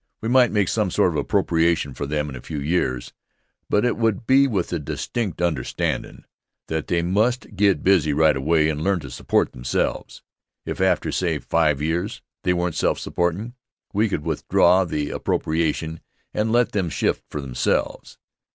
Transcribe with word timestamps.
We 0.19 0.29
might 0.29 0.49
make 0.51 0.67
some 0.67 0.89
sort 0.89 1.09
of 1.09 1.13
an 1.17 1.21
appropriation 1.21 1.93
for 1.93 2.07
them 2.07 2.29
for 2.31 2.35
a 2.35 2.41
few 2.41 2.59
years, 2.59 3.13
but 3.69 3.85
it 3.85 3.97
would 3.97 4.25
be 4.25 4.47
with 4.47 4.69
the 4.69 4.79
distinct 4.79 5.43
understandin' 5.43 6.25
that 6.69 6.87
they 6.87 7.03
must 7.03 7.55
get 7.55 7.83
busy 7.83 8.11
right 8.11 8.35
away 8.35 8.67
and 8.67 8.81
learn 8.81 8.99
to 9.01 9.11
support 9.11 9.51
themselves. 9.51 10.23
If, 10.65 10.81
after 10.81 11.11
say 11.11 11.37
five 11.37 11.83
years, 11.83 12.23
they 12.43 12.51
weren't 12.51 12.73
self 12.73 12.97
supportin', 12.97 13.53
we 13.93 14.09
could 14.09 14.25
withdraw 14.25 14.85
the 14.85 15.11
appropriation 15.11 15.99
and 16.33 16.51
let 16.51 16.71
them 16.71 16.89
shift 16.89 17.23
for 17.29 17.39
themselves. 17.39 18.17